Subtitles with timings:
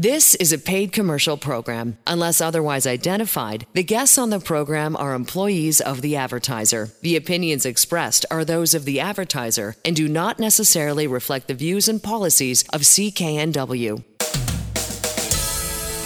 [0.00, 1.98] This is a paid commercial program.
[2.06, 6.90] Unless otherwise identified, the guests on the program are employees of the advertiser.
[7.02, 11.88] The opinions expressed are those of the advertiser and do not necessarily reflect the views
[11.88, 14.04] and policies of CKNW.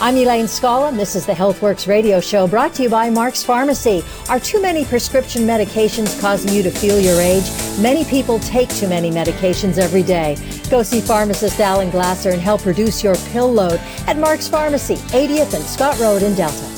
[0.01, 3.43] I'm Elaine Scala, and this is the Healthworx radio show brought to you by Mark's
[3.43, 4.03] Pharmacy.
[4.31, 7.45] Are too many prescription medications causing you to feel your age?
[7.81, 10.37] Many people take too many medications every day.
[10.71, 15.55] Go see pharmacist Alan Glasser and help reduce your pill load at Mark's Pharmacy, 80th
[15.55, 16.72] and Scott Road in Delta.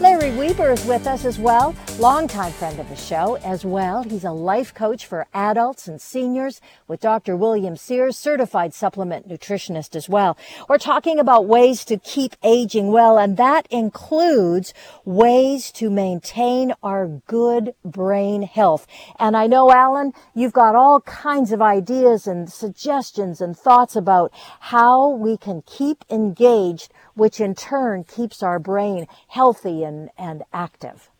[0.00, 4.04] Larry Weber is with us as well, longtime friend of the show as well.
[4.04, 7.36] He's a life coach for adults and seniors with Dr.
[7.36, 10.38] William Sears, certified supplement nutritionist as well.
[10.68, 14.72] We're talking about ways to keep aging well, and that includes
[15.04, 18.86] ways to maintain our good brain health.
[19.18, 24.32] And I know, Alan, you've got all kinds of ideas and suggestions and thoughts about
[24.60, 31.10] how we can keep engaged which in turn keeps our brain healthy and, and active.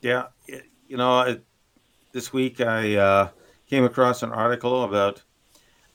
[0.00, 0.26] Yeah,
[0.88, 1.38] you know,
[2.12, 3.28] this week I uh,
[3.66, 5.22] came across an article about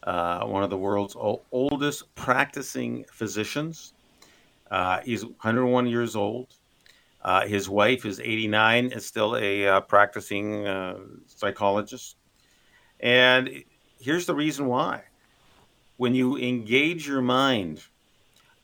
[0.04, 1.16] uh, one of the world's
[1.52, 3.94] oldest practicing physicians.
[4.72, 6.48] Uh, he's 101 years old.
[7.22, 12.16] Uh, his wife is 89 and still a uh, practicing uh, psychologist.
[13.00, 13.64] And
[14.00, 15.02] here's the reason why.
[15.98, 17.82] When you engage your mind,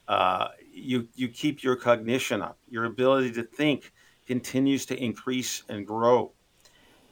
[0.07, 0.49] uh,
[0.81, 2.57] you you keep your cognition up.
[2.69, 3.91] Your ability to think
[4.25, 6.33] continues to increase and grow,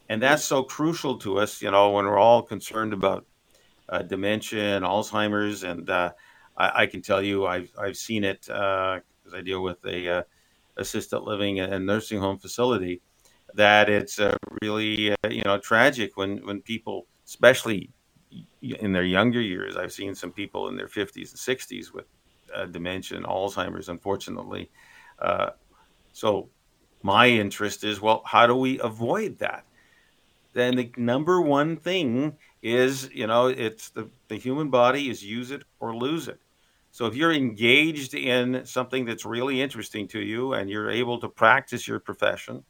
[0.10, 1.62] and that's so crucial to us.
[1.62, 3.26] You know, when we're all concerned about
[3.88, 6.12] uh, dementia and Alzheimer's, and uh,
[6.58, 10.18] I, I, can tell you, I've I've seen it because uh, I deal with a
[10.18, 10.24] uh,
[10.78, 13.02] assisted living and nursing home facility.
[13.56, 17.92] That it's uh, really you know tragic when when people, especially
[18.62, 22.06] in their younger years, I've seen some people in their 50s and 60s with
[22.56, 24.70] uh, dementia and Alzheimer's, unfortunately.
[25.20, 25.52] Uh,
[26.12, 26.50] so,
[27.02, 29.66] my interest is well, how do we avoid that?
[30.54, 35.52] Then the number one thing is, you know, it's the, the human body is use
[35.52, 36.40] it or lose it.
[36.92, 41.30] So if you're engaged in something that's really interesting to you and you're able to
[41.30, 42.64] practice your profession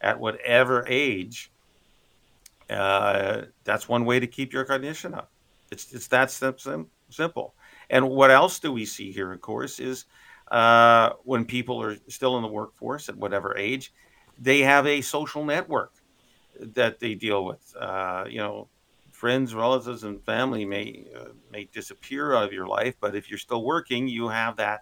[0.00, 1.50] at whatever age,
[2.68, 5.30] uh, that's one way to keep your cognition up.
[5.70, 7.54] It's, it's that simple.
[7.92, 10.06] And what else do we see here, of course, is
[10.50, 13.92] uh, when people are still in the workforce at whatever age,
[14.38, 15.92] they have a social network
[16.58, 17.76] that they deal with.
[17.78, 18.68] Uh, you know,
[19.12, 23.38] friends, relatives, and family may uh, may disappear out of your life, but if you're
[23.38, 24.80] still working, you have that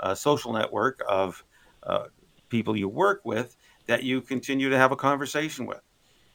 [0.00, 1.44] uh, social network of
[1.84, 2.06] uh,
[2.48, 5.80] people you work with that you continue to have a conversation with.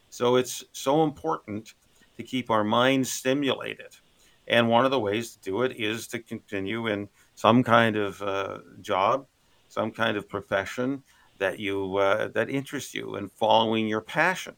[0.09, 1.73] So it's so important
[2.15, 3.97] to keep our minds stimulated
[4.47, 8.21] and one of the ways to do it is to continue in some kind of
[8.21, 9.25] uh, job,
[9.69, 11.03] some kind of profession
[11.39, 14.55] that you uh, that interests you and following your passion.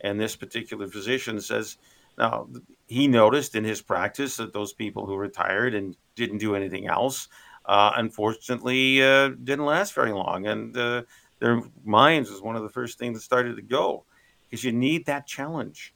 [0.00, 1.78] And this particular physician says,
[2.18, 2.48] now
[2.86, 7.28] he noticed in his practice that those people who retired and didn't do anything else,
[7.66, 11.02] uh, unfortunately, uh, didn't last very long, and uh,
[11.38, 14.04] their minds was one of the first things that started to go.
[14.50, 15.94] Because you need that challenge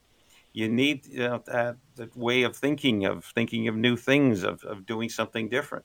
[0.56, 4.64] you need you know, that, that way of thinking, of thinking of new things, of,
[4.64, 5.84] of doing something different.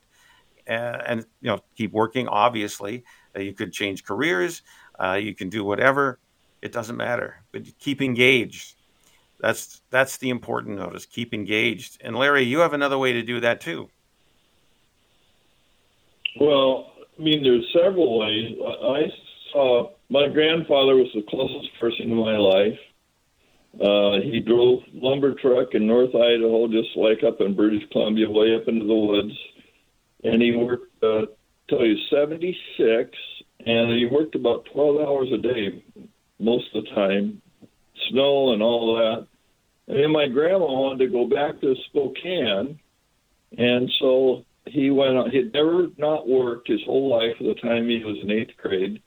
[0.65, 2.29] Uh, and you know, keep working.
[2.29, 3.03] Obviously,
[3.35, 4.61] uh, you could change careers.
[4.97, 6.19] Uh, you can do whatever.
[6.61, 8.75] It doesn't matter, but keep engaged.
[9.41, 11.05] That's that's the important notice.
[11.05, 11.97] Keep engaged.
[12.01, 13.89] And Larry, you have another way to do that too.
[16.39, 18.55] Well, I mean, there's several ways.
[18.63, 19.01] I
[19.51, 22.79] saw my grandfather was the closest person in my life.
[23.79, 28.55] Uh, he drove lumber truck in North Idaho, just like up in British Columbia, way
[28.55, 29.33] up into the woods.
[30.23, 31.25] And he worked uh,
[31.69, 33.17] till he was 76,
[33.65, 35.83] and he worked about 12 hours a day
[36.39, 37.41] most of the time,
[38.09, 39.27] snow and all that.
[39.88, 42.79] And then my grandma wanted to go back to Spokane,
[43.57, 45.17] and so he went.
[45.17, 48.56] On, he'd never not worked his whole life at the time he was in eighth
[48.57, 49.01] grade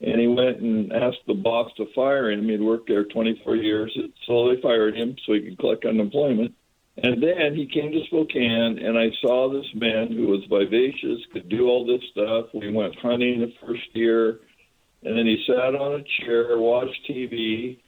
[0.00, 2.48] and he went and asked the boss to fire him.
[2.48, 6.54] He'd worked there 24 years, so they fired him so he could collect unemployment.
[7.02, 11.48] And then he came to Spokane, and I saw this man who was vivacious, could
[11.48, 12.46] do all this stuff.
[12.52, 14.40] We went hunting the first year,
[15.02, 17.78] and then he sat on a chair, watched TV,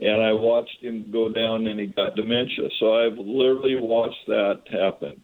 [0.00, 2.68] and I watched him go down, and he got dementia.
[2.78, 5.22] So I've literally watched that happen.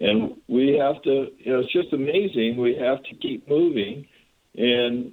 [0.00, 2.56] And we have to, you know, it's just amazing.
[2.56, 4.06] We have to keep moving.
[4.56, 5.12] And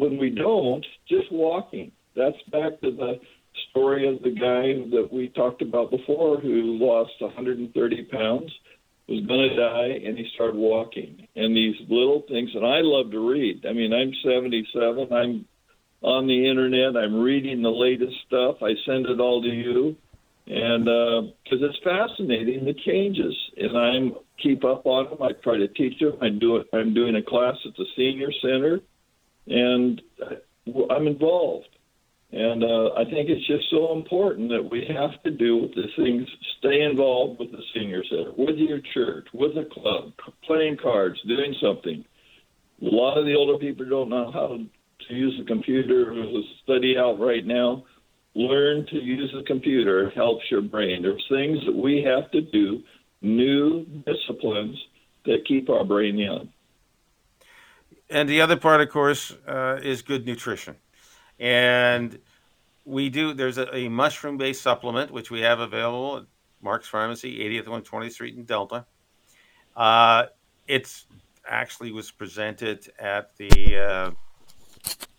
[0.00, 1.92] when we don't, just walking.
[2.16, 3.20] That's back to the
[3.70, 8.50] story of the guy that we talked about before who lost 130 pounds
[9.08, 11.26] was going to die, and he started walking.
[11.36, 13.66] And these little things, and I love to read.
[13.68, 15.12] I mean, I'm 77.
[15.12, 15.44] I'm
[16.02, 16.96] on the internet.
[16.96, 18.56] I'm reading the latest stuff.
[18.62, 19.96] I send it all to you,
[20.46, 20.84] and
[21.44, 25.22] because uh, it's fascinating the changes, and I'm keep up on them.
[25.22, 26.14] I try to teach them.
[26.22, 26.68] I do it.
[26.72, 28.80] I'm doing a class at the senior center,
[29.50, 30.00] and
[30.90, 31.68] I'm involved.
[32.32, 35.88] And uh, I think it's just so important that we have to do with the
[35.96, 40.12] things, stay involved with the senior center, with your church, with the club,
[40.44, 42.04] playing cards, doing something.
[42.82, 44.58] A lot of the older people don't know how
[45.08, 46.14] to use the computer.
[46.14, 47.84] There's a study out right now.
[48.36, 50.06] Learn to use the computer.
[50.06, 51.02] It helps your brain.
[51.02, 52.80] There's things that we have to do,
[53.22, 54.76] new disciplines
[55.24, 56.48] that keep our brain young.
[58.10, 60.76] And the other part, of course, uh, is good nutrition.
[61.38, 62.18] And
[62.84, 66.24] we do, there's a, a mushroom based supplement, which we have available at
[66.60, 68.84] Mark's Pharmacy, 80th 120th Street in Delta.
[69.76, 70.24] Uh,
[70.66, 71.06] it's
[71.48, 74.10] actually was presented at the uh,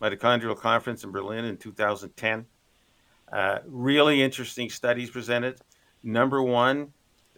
[0.02, 2.46] mitochondrial conference in Berlin in 2010.
[3.32, 5.60] Uh, really interesting studies presented.
[6.04, 6.94] Number one,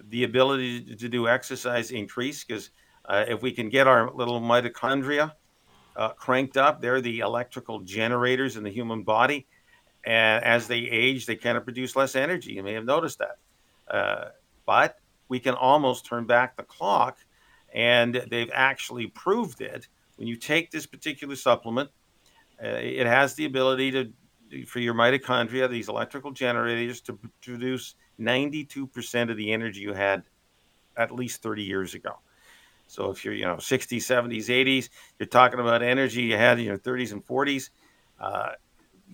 [0.10, 2.72] the ability to do exercise increase because
[3.06, 5.34] uh, if we can get our little mitochondria
[5.96, 6.82] uh, cranked up.
[6.82, 9.48] They're the electrical generators in the human body.
[10.06, 12.54] And as they age, they kind of produce less energy.
[12.54, 13.38] You may have noticed that.
[13.88, 14.30] Uh,
[14.66, 14.98] but
[15.30, 17.20] we can almost turn back the clock,
[17.74, 19.88] and they've actually proved it.
[20.18, 21.90] When you take this particular supplement,
[22.64, 29.32] uh, it has the ability to, for your mitochondria, these electrical generators, to produce 92%
[29.32, 30.24] of the energy you had
[30.98, 32.20] at least 30 years ago.
[32.88, 34.90] So if you're, you know, 60s, 70s, 80s,
[35.20, 37.70] you're talking about energy you had in your 30s and 40s.
[38.20, 38.52] Uh,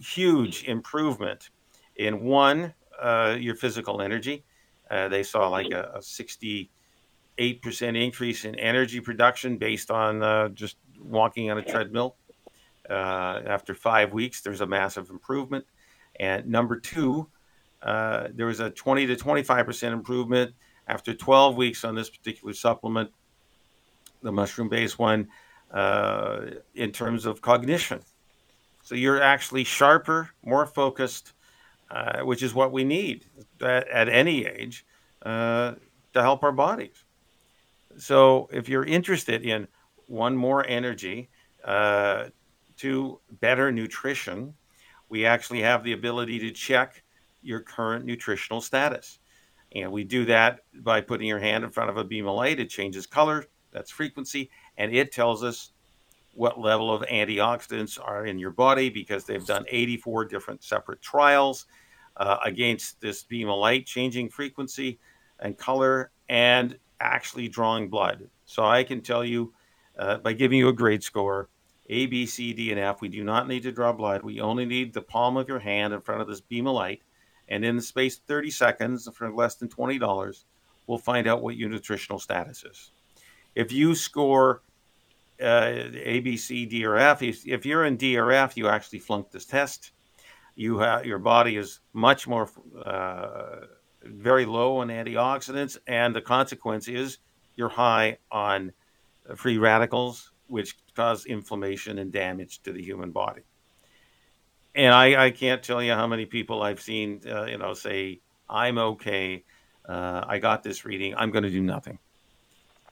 [0.02, 1.50] huge improvement
[1.96, 4.44] in one, uh, your physical energy.
[4.90, 6.70] Uh, they saw like a, a 68%
[7.80, 12.16] increase in energy production based on uh, just walking on a treadmill.
[12.90, 15.66] Uh, after five weeks, there's a massive improvement.
[16.20, 17.30] And number two,
[17.82, 20.54] uh, there was a 20 to 25% improvement
[20.88, 23.12] after 12 weeks on this particular supplement
[24.22, 25.28] the mushroom based one,
[25.72, 26.42] uh,
[26.76, 28.02] in terms of cognition.
[28.84, 31.34] So you're actually sharper, more focused,
[31.92, 33.26] uh, which is what we need
[33.62, 34.86] at, at any age
[35.24, 35.74] uh,
[36.14, 37.04] to help our bodies.
[37.98, 39.68] So if you're interested in
[40.08, 41.30] one more energy,
[41.64, 42.26] uh,
[42.78, 44.54] two better nutrition,
[45.10, 47.04] we actually have the ability to check
[47.42, 49.20] your current nutritional status.
[49.76, 52.60] And we do that by putting your hand in front of a beam of light.
[52.60, 55.72] It changes color, that's frequency, and it tells us
[56.34, 61.66] what level of antioxidants are in your body because they've done 84 different separate trials
[62.18, 65.00] uh, against this beam of light changing frequency
[65.40, 68.30] and color and actually drawing blood.
[68.46, 69.54] So I can tell you
[69.98, 71.50] uh, by giving you a grade score
[71.90, 74.24] A, B, C, D, and F, we do not need to draw blood.
[74.24, 77.02] We only need the palm of your hand in front of this beam of light.
[77.48, 80.44] And in the space 30 seconds for less than $20,
[80.86, 82.92] we'll find out what your nutritional status is
[83.56, 84.62] if you score
[85.42, 89.00] uh, A, B, C, D, or F, if, you're in D or F, you actually
[89.00, 89.92] flunked this test.
[90.56, 92.50] You have your body is much more
[92.84, 93.68] uh,
[94.04, 97.20] very low on antioxidants, and the consequence is
[97.56, 98.74] you're high on
[99.36, 103.42] free radicals, which cause inflammation and damage to the human body.
[104.76, 108.20] And I, I can't tell you how many people I've seen, uh, you know, say,
[108.50, 109.46] "I'm okay.
[109.88, 111.16] Uh, I got this reading.
[111.16, 112.00] I'm going to do nothing."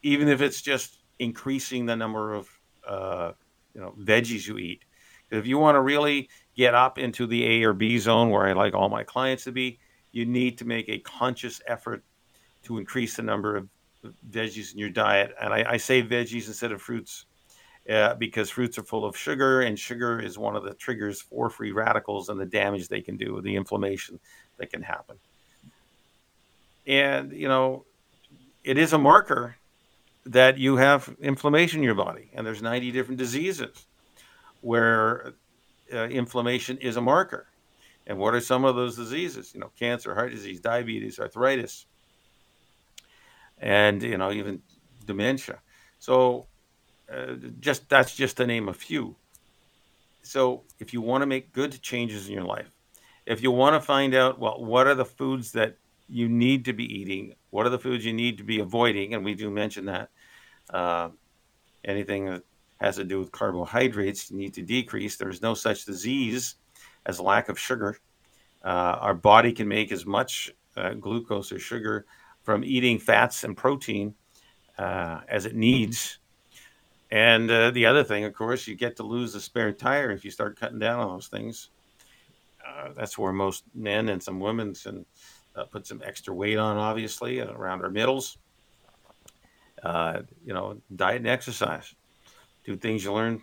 [0.03, 2.49] Even if it's just increasing the number of
[2.87, 3.31] uh,
[3.73, 4.83] you know veggies you eat.
[5.29, 8.53] If you want to really get up into the A or B zone where I
[8.53, 9.79] like all my clients to be,
[10.11, 12.03] you need to make a conscious effort
[12.63, 13.67] to increase the number of
[14.29, 15.33] veggies in your diet.
[15.41, 17.25] And I, I say veggies instead of fruits
[17.89, 21.49] uh, because fruits are full of sugar, and sugar is one of the triggers for
[21.49, 24.19] free radicals and the damage they can do, the inflammation
[24.57, 25.17] that can happen.
[26.85, 27.85] And, you know,
[28.63, 29.55] it is a marker
[30.27, 33.85] that you have inflammation in your body, and there's 90 different diseases
[34.61, 35.33] where
[35.93, 37.47] uh, inflammation is a marker.
[38.05, 39.53] And what are some of those diseases?
[39.53, 41.85] You know, cancer, heart disease, diabetes, arthritis,
[43.59, 44.61] and you know even
[45.05, 45.59] dementia.
[45.99, 46.47] So,
[47.11, 49.15] uh, just that's just to name a few.
[50.23, 52.71] So, if you want to make good changes in your life,
[53.25, 55.75] if you want to find out well, what are the foods that
[56.07, 59.25] you need to be eating, what are the foods you need to be avoiding, and
[59.25, 60.09] we do mention that
[60.69, 61.09] uh,
[61.85, 62.43] anything that
[62.79, 65.15] has to do with carbohydrates need to decrease.
[65.15, 66.55] There's no such disease
[67.05, 67.99] as lack of sugar.
[68.63, 72.05] Uh, our body can make as much uh, glucose or sugar
[72.43, 74.13] from eating fats and protein
[74.77, 76.19] uh, as it needs.
[77.09, 80.25] And uh, the other thing, of course, you get to lose the spare tire if
[80.25, 81.69] you start cutting down on those things.
[82.95, 84.73] That's where most men and some women
[85.55, 88.37] uh, put some extra weight on, obviously, around our middles.
[89.83, 91.93] Uh, you know, diet and exercise.
[92.65, 93.41] Do things you learn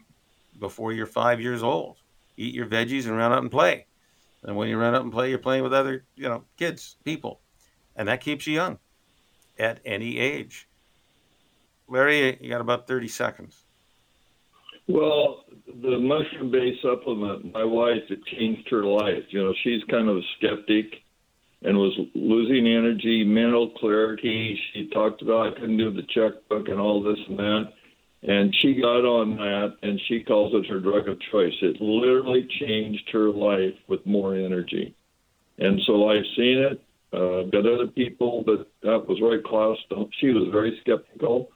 [0.59, 1.97] before you're five years old.
[2.37, 3.87] Eat your veggies and run out and play.
[4.43, 7.41] And when you run out and play, you're playing with other, you know, kids, people,
[7.97, 8.79] and that keeps you young
[9.59, 10.69] at any age.
[11.89, 13.65] Larry, you got about 30 seconds.
[14.87, 19.25] Well, the mushroom based supplement, my wife, it changed her life.
[19.31, 21.04] You know, she's kind of a skeptic
[21.65, 24.61] and was losing energy, mental clarity.
[24.73, 27.73] She talked about I couldn't do the checkbook and all this and that.
[28.23, 31.55] And she got on that and she calls it her drug of choice.
[31.63, 34.95] It literally changed her life with more energy.
[35.59, 36.81] And so I've seen it.
[37.13, 39.79] Uh, got other people, but that was right, Klaus.
[40.21, 41.51] She was very skeptical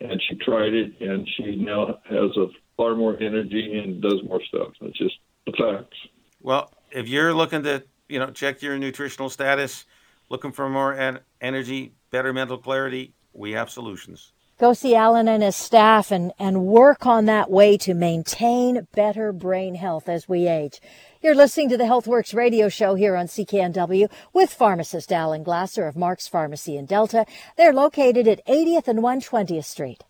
[0.00, 4.42] and she tried it and she now has a far more energy and does more
[4.48, 4.72] stuff.
[4.80, 5.14] It's just
[5.46, 5.96] the facts.
[6.42, 9.84] Well, if you're looking to, you know, check your nutritional status,
[10.28, 14.32] looking for more en- energy, better mental clarity, we have solutions.
[14.58, 19.30] Go see Alan and his staff and, and work on that way to maintain better
[19.30, 20.80] brain health as we age.
[21.20, 25.94] You're listening to the Healthworx radio show here on CKNW with pharmacist Alan Glasser of
[25.94, 27.26] Mark's Pharmacy in Delta.
[27.58, 30.04] They're located at 80th and 120th Street.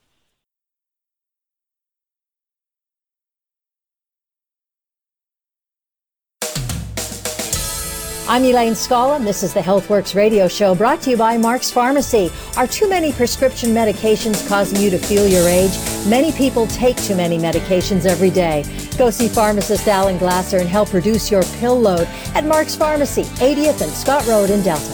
[8.29, 12.29] I'm Elaine and this is the Healthworx radio show brought to you by Mark's Pharmacy.
[12.57, 15.71] Are too many prescription medications causing you to feel your age?
[16.09, 18.65] Many people take too many medications every day.
[18.99, 23.81] Go see pharmacist Alan Glasser and help reduce your pill load at Mark's Pharmacy, 80th
[23.81, 24.93] and Scott Road in Delta.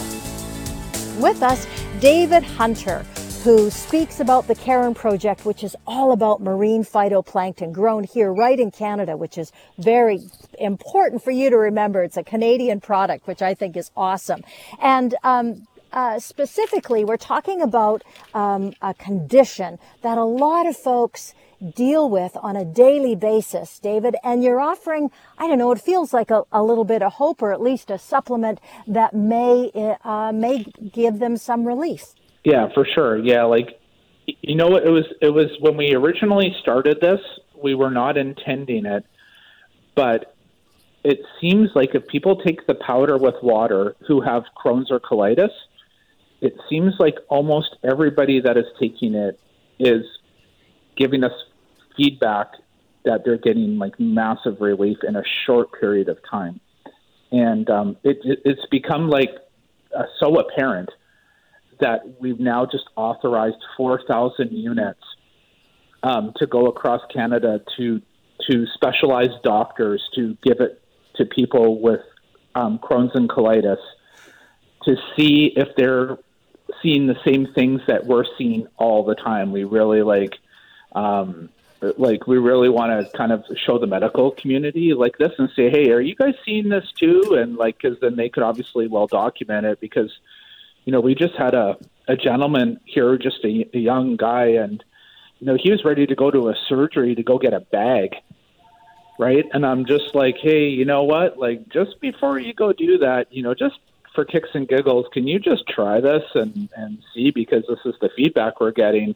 [1.17, 1.65] With us,
[1.99, 3.03] David Hunter
[3.43, 8.57] who speaks about the Karen Project, which is all about marine phytoplankton grown here right
[8.57, 10.21] in Canada, which is very
[10.59, 12.03] important for you to remember.
[12.03, 14.45] It's a Canadian product, which I think is awesome.
[14.81, 18.01] And um, uh, specifically, we're talking about
[18.33, 21.33] um, a condition that a lot of folks
[21.75, 26.13] deal with on a daily basis, David, and you're offering, I don't know, it feels
[26.13, 29.69] like a, a little bit of hope or at least a supplement that may,
[30.05, 32.13] uh, may give them some relief.
[32.43, 33.17] Yeah, for sure.
[33.17, 33.79] Yeah, like
[34.25, 37.21] you know it was it was when we originally started this,
[37.61, 39.05] we were not intending it,
[39.95, 40.35] but
[41.03, 45.51] it seems like if people take the powder with water who have Crohn's or colitis,
[46.41, 49.39] it seems like almost everybody that is taking it
[49.79, 50.03] is
[50.97, 51.33] giving us
[51.97, 52.47] feedback
[53.05, 56.59] that they're getting like massive relief in a short period of time,
[57.31, 59.31] and um, it, it, it's become like
[59.97, 60.89] uh, so apparent
[61.83, 65.01] that we've now just authorized 4,000 units
[66.01, 68.01] um, to go across Canada to
[68.49, 70.81] to specialized doctors to give it
[71.15, 72.01] to people with
[72.55, 73.77] um, Crohn's and colitis
[74.83, 76.17] to see if they're
[76.81, 79.51] seeing the same things that we're seeing all the time.
[79.51, 80.35] We really like.
[80.93, 81.49] Um,
[81.97, 85.69] like we really want to kind of show the medical community like this and say
[85.69, 89.05] hey are you guys seeing this too and like because then they could obviously well
[89.05, 90.09] document it because
[90.85, 94.83] you know, we just had a, a gentleman here, just a, a young guy, and,
[95.39, 98.15] you know, he was ready to go to a surgery to go get a bag.
[99.19, 99.45] Right.
[99.53, 101.37] And I'm just like, hey, you know what?
[101.37, 103.77] Like, just before you go do that, you know, just
[104.15, 107.29] for kicks and giggles, can you just try this and, and see?
[107.29, 109.15] Because this is the feedback we're getting.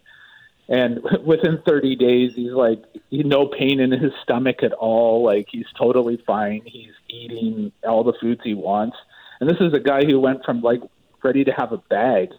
[0.69, 5.23] And within 30 days, he's like, no pain in his stomach at all.
[5.23, 6.61] Like, he's totally fine.
[6.65, 8.97] He's eating all the foods he wants.
[9.39, 10.81] And this is a guy who went from like
[11.27, 12.29] ready to have a bag.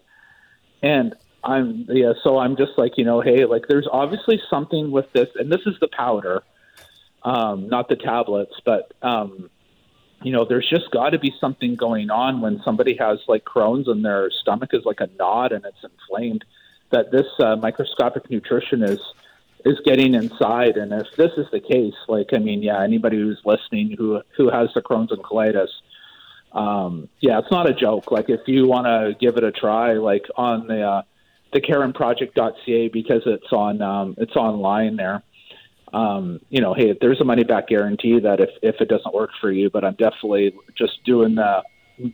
[0.82, 1.14] And
[1.44, 5.28] I'm yeah, so I'm just like, you know, hey, like there's obviously something with this
[5.36, 6.42] and this is the powder,
[7.22, 9.50] um, not the tablets, but um,
[10.22, 13.88] you know, there's just got to be something going on when somebody has like Crohn's
[13.88, 16.44] and their stomach is like a knot and it's inflamed.
[16.90, 19.00] That this uh, microscopic nutrition is
[19.64, 23.40] is getting inside, and if this is the case, like I mean, yeah, anybody who's
[23.44, 25.68] listening who who has the Crohn's and colitis,
[26.52, 28.10] um, yeah, it's not a joke.
[28.10, 31.02] Like if you want to give it a try, like on the uh,
[31.52, 35.22] the KarenProject.ca because it's on um, it's online there.
[35.92, 39.30] Um, you know, hey, there's a money back guarantee that if if it doesn't work
[39.40, 41.62] for you, but I'm definitely just doing the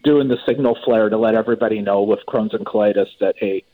[0.02, 3.64] doing the signal flare to let everybody know with Crohn's and colitis that hey,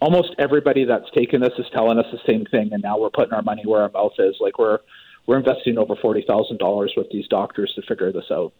[0.00, 3.32] almost everybody that's taken this is telling us the same thing, and now we're putting
[3.32, 4.36] our money where our mouth is.
[4.40, 4.78] Like we're
[5.26, 8.52] we're investing over forty thousand dollars with these doctors to figure this out.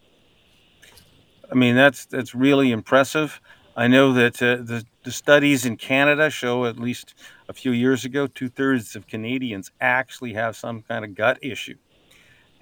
[1.51, 3.41] I mean, that's that's really impressive.
[3.77, 7.15] I know that uh, the, the studies in Canada show at least
[7.49, 11.77] a few years ago, two thirds of Canadians actually have some kind of gut issue.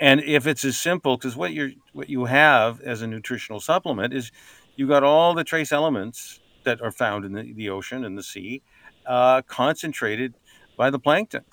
[0.00, 4.14] And if it's as simple, because what you what you have as a nutritional supplement
[4.14, 4.32] is
[4.74, 8.22] you got all the trace elements that are found in the, the ocean and the
[8.22, 8.62] sea,
[9.06, 10.34] uh, concentrated
[10.76, 11.44] by the plankton.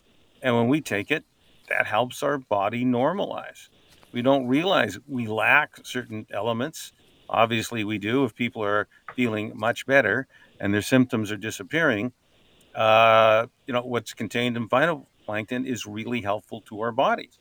[0.42, 1.26] And when we take it,
[1.68, 3.70] that helps our body normalize.
[4.12, 6.94] We don't realize we lack certain elements.
[7.30, 10.28] Obviously, we do if people are feeling much better
[10.60, 12.12] and their symptoms are disappearing.
[12.74, 17.38] Uh, you know, what's contained in phytoplankton is really helpful to our bodies.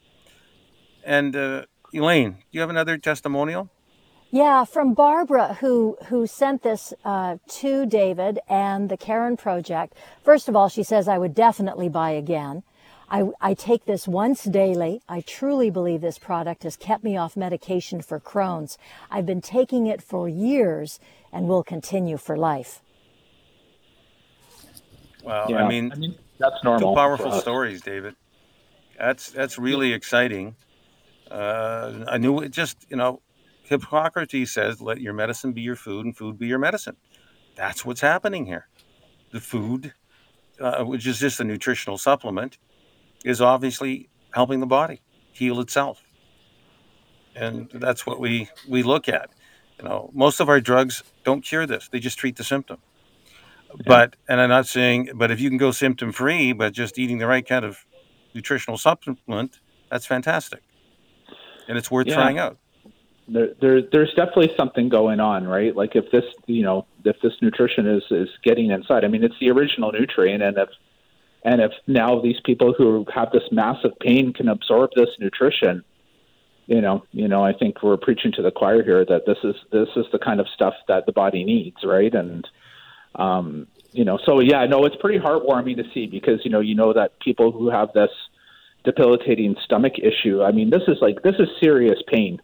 [1.04, 3.70] And uh, Elaine, do you have another testimonial?
[4.30, 9.94] Yeah, from Barbara, who who sent this uh, to David and the Karen Project.
[10.22, 12.62] First of all, she says I would definitely buy again.
[13.10, 15.00] I, I take this once daily.
[15.08, 18.76] I truly believe this product has kept me off medication for Crohn's.
[19.10, 21.00] I've been taking it for years
[21.32, 22.82] and will continue for life.
[25.24, 26.92] Well, yeah, I, mean, I mean, that's normal.
[26.92, 28.14] Two powerful stories, David.
[28.98, 30.56] That's that's really exciting.
[31.30, 33.20] Uh, I knew it just you know
[33.68, 36.96] Hippocrates says, let your medicine be your food and food be your medicine.
[37.54, 38.68] That's what's happening here.
[39.30, 39.92] The food,
[40.58, 42.56] uh, which is just a nutritional supplement,
[43.24, 45.00] is obviously helping the body
[45.32, 46.02] heal itself.
[47.34, 49.30] And that's what we, we look at.
[49.78, 52.78] You know, most of our drugs don't cure this, they just treat the symptom.
[53.68, 53.82] Yeah.
[53.86, 57.18] But, and I'm not saying, but if you can go symptom free, but just eating
[57.18, 57.84] the right kind of
[58.34, 59.60] nutritional supplement,
[59.90, 60.62] that's fantastic.
[61.68, 62.14] And it's worth yeah.
[62.14, 62.58] trying out
[63.28, 65.76] there, there there's definitely something going on, right?
[65.76, 69.04] Like if this, you know, if this nutrition is is getting inside.
[69.04, 70.68] I mean, it's the original nutrient, and if
[71.44, 75.84] and if now these people who have this massive pain can absorb this nutrition,
[76.66, 79.54] you know, you know, I think we're preaching to the choir here that this is
[79.72, 82.14] this is the kind of stuff that the body needs, right?
[82.14, 82.46] And
[83.14, 86.74] um, you know, so yeah, no, it's pretty heartwarming to see because you know, you
[86.74, 88.10] know that people who have this
[88.84, 90.42] debilitating stomach issue.
[90.42, 92.40] I mean, this is like this is serious pain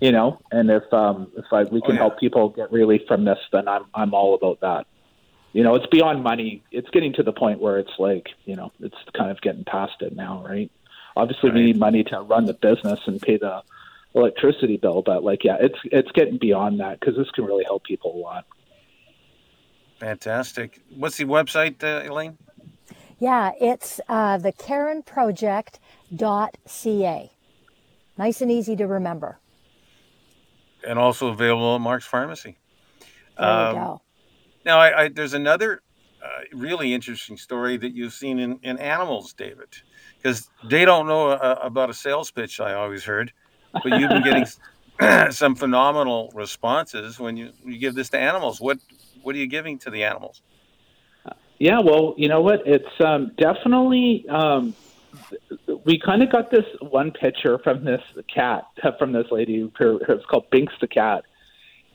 [0.00, 1.98] you know, and if um, if I, we can oh, yeah.
[1.98, 4.86] help people get relief from this, then I'm I'm all about that.
[5.54, 6.62] You know, it's beyond money.
[6.70, 9.94] It's getting to the point where it's like, you know, it's kind of getting past
[10.00, 10.70] it now, right?
[11.16, 11.56] Obviously, right.
[11.56, 13.62] we need money to run the business and pay the
[14.14, 17.84] electricity bill, but like, yeah, it's it's getting beyond that because this can really help
[17.84, 18.44] people a lot.
[20.00, 20.82] Fantastic.
[20.94, 22.36] What's the website, uh, Elaine?
[23.18, 27.30] Yeah, it's uh, the KarenProject.ca.
[28.16, 29.40] Nice and easy to remember
[30.86, 32.56] and also available at Mark's Pharmacy.
[33.38, 34.02] There um, go.
[34.64, 35.82] Now, I, I, there's another
[36.22, 39.68] uh, really interesting story that you've seen in, in animals, David,
[40.16, 42.60] because they don't know uh, about a sales pitch.
[42.60, 43.32] I always heard,
[43.72, 44.46] but you've been getting
[45.30, 48.60] some phenomenal responses when you, you give this to animals.
[48.60, 48.78] What
[49.22, 50.42] what are you giving to the animals?
[51.58, 52.66] Yeah, well, you know what?
[52.66, 54.74] It's um, definitely um,
[55.84, 58.64] we kind of got this one picture from this cat
[58.98, 59.70] from this lady.
[59.80, 61.24] It's called Binks the cat,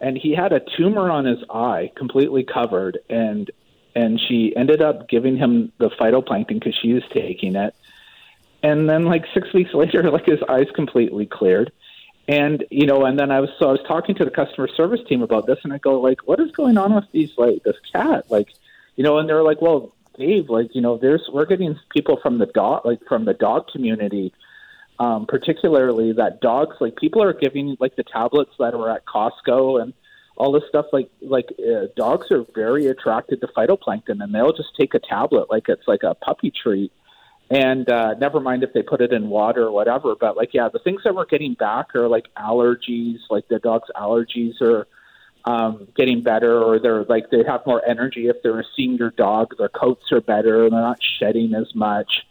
[0.01, 3.49] and he had a tumor on his eye, completely covered, and
[3.95, 7.75] and she ended up giving him the phytoplankton because she was taking it,
[8.63, 11.71] and then like six weeks later, like his eyes completely cleared.
[12.27, 15.01] And you know, and then I was so I was talking to the customer service
[15.07, 17.77] team about this, and I go like, "What is going on with these like this
[17.91, 18.49] cat?" Like,
[18.95, 22.37] you know, and they're like, "Well, Dave, like you know, there's we're getting people from
[22.37, 24.31] the dog like from the dog community,
[24.99, 29.81] um, particularly that dogs like people are giving like the tablets that are at Costco
[29.81, 29.93] and
[30.35, 30.87] all this stuff.
[30.91, 35.49] Like like uh, dogs are very attracted to phytoplankton, and they'll just take a tablet
[35.49, 36.91] like it's like a puppy treat.
[37.51, 40.15] And uh, never mind if they put it in water or whatever.
[40.15, 43.89] But like, yeah, the things that we're getting back are like allergies, like the dog's
[43.95, 44.87] allergies are
[45.45, 49.57] um, getting better, or they're like they have more energy if they're a senior dog.
[49.57, 52.25] Their coats are better, and they're not shedding as much,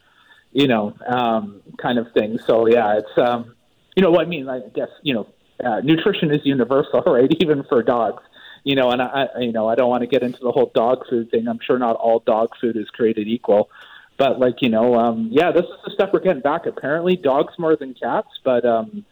[0.53, 2.39] you know, um, kind of thing.
[2.47, 3.55] So yeah, it's um,
[3.97, 4.49] you know what I mean.
[4.49, 5.29] I guess you know,
[5.65, 7.31] uh, nutrition is universal, right?
[7.41, 8.23] Even for dogs.
[8.65, 11.05] You know, and I, you know, I don't want to get into the whole dog
[11.09, 11.49] food thing.
[11.49, 13.71] I'm sure not all dog food is created equal,
[14.19, 16.67] but like you know, um, yeah, this is the stuff we're getting back.
[16.67, 19.05] Apparently, dogs more than cats, but um,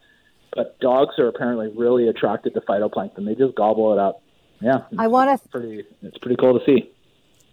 [0.53, 3.25] but dogs are apparently really attracted to phytoplankton.
[3.25, 4.21] They just gobble it up.
[4.59, 5.49] Yeah, I want to.
[5.49, 6.91] Pretty, it's pretty cool to see.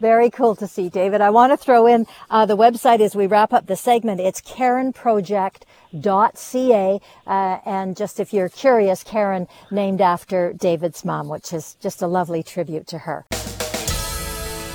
[0.05, 1.23] Very cool to see, David.
[1.23, 4.21] I want to throw in uh, the website as we wrap up the segment.
[4.21, 7.01] It's KarenProject.ca.
[7.27, 12.07] Uh, and just if you're curious, Karen named after David's mom, which is just a
[12.07, 13.25] lovely tribute to her.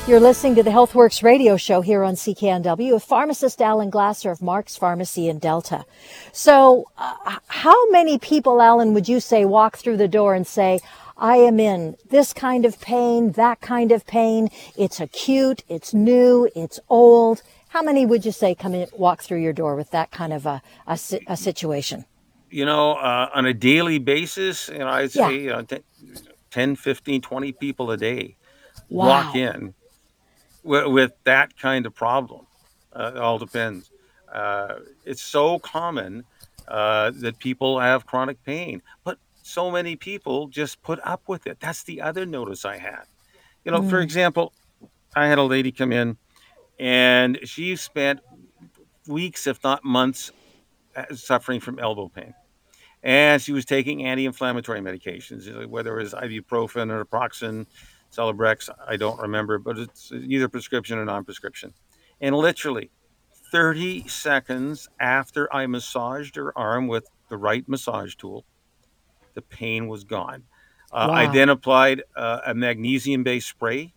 [0.07, 4.41] You're listening to the Healthworx radio show here on CKNW with pharmacist Alan Glasser of
[4.41, 5.85] Mark's Pharmacy in Delta.
[6.31, 10.79] So, uh, how many people, Alan, would you say walk through the door and say,
[11.19, 14.49] I am in this kind of pain, that kind of pain.
[14.77, 17.43] It's acute, it's new, it's old.
[17.69, 20.45] How many would you say come in, walk through your door with that kind of
[20.45, 22.05] a, a, a situation?
[22.49, 25.61] You know, uh, on a daily basis, you know, I'd say yeah.
[26.51, 28.37] 10, 15, 20 people a day
[28.89, 29.07] wow.
[29.07, 29.75] walk in
[30.63, 32.47] with, with, that kind of problem.
[32.91, 33.91] Uh, it all depends.
[34.31, 36.23] Uh, it's so common
[36.67, 41.59] uh, that people have chronic pain, but so many people just put up with it.
[41.59, 43.03] That's the other notice I had.
[43.65, 43.89] You know, mm.
[43.89, 44.53] for example,
[45.15, 46.17] I had a lady come in
[46.79, 48.21] and she spent
[49.07, 50.31] weeks, if not months,
[50.95, 52.33] uh, suffering from elbow pain.
[53.01, 57.65] And she was taking anti-inflammatory medications, whether it was ibuprofen or naproxen,
[58.11, 61.73] Celebrex, I don't remember, but it's either prescription or non-prescription.
[62.19, 62.91] And literally
[63.51, 68.45] 30 seconds after I massaged her arm with the right massage tool,
[69.33, 70.43] the pain was gone.
[70.91, 71.15] Uh, wow.
[71.15, 73.93] I then applied uh, a magnesium based spray,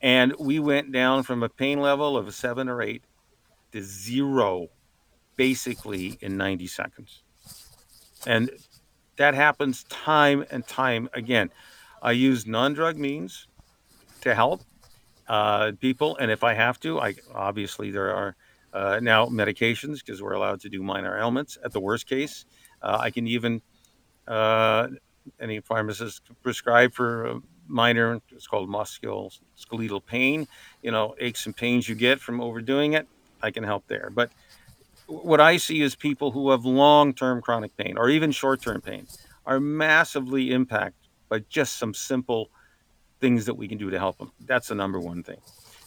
[0.00, 3.02] and we went down from a pain level of a seven or eight
[3.72, 4.68] to zero
[5.36, 7.22] basically in 90 seconds.
[8.26, 8.50] And
[9.16, 11.50] that happens time and time again.
[12.02, 13.46] I use non drug means
[14.20, 14.62] to help
[15.28, 16.16] uh, people.
[16.16, 18.36] And if I have to, I obviously there are
[18.72, 21.56] uh, now medications because we're allowed to do minor ailments.
[21.64, 22.44] At the worst case,
[22.82, 23.62] uh, I can even
[24.28, 24.88] uh,
[25.40, 30.46] any pharmacist prescribe for minor, it's called musculoskeletal pain,
[30.82, 33.06] you know, aches and pains you get from overdoing it,
[33.42, 34.10] I can help there.
[34.12, 34.30] But
[35.06, 38.80] what I see is people who have long term chronic pain or even short term
[38.80, 39.06] pain
[39.46, 42.50] are massively impacted by just some simple
[43.20, 44.32] things that we can do to help them.
[44.46, 45.38] That's the number one thing.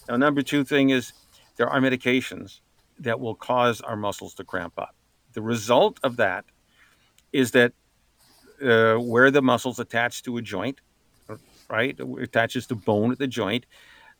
[0.10, 1.14] Now, number two thing is
[1.58, 2.60] there are medications
[3.00, 4.96] that will cause our muscles to cramp up.
[5.34, 6.46] The result of that
[7.32, 7.74] is that
[8.62, 10.82] uh, where the muscles attach to a joint,
[11.70, 13.66] right, it attaches to bone at the joint,